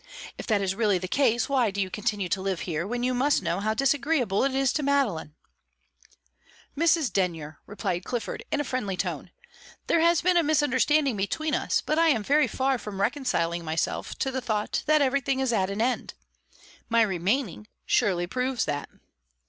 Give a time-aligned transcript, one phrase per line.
[0.35, 3.13] If that is really the case, why do you continue to live here, when you
[3.13, 5.35] must know how disagreeable it is to Madeline?"
[6.75, 7.13] "Mrs.
[7.13, 9.29] Denyer," replied Clifford, in a friendly tone,
[9.85, 14.17] "there has been a misunderstanding between us, but I am very far from reconciling myself
[14.17, 16.15] to the thought that everything is at an end.
[16.89, 18.89] My remaining surely proves that."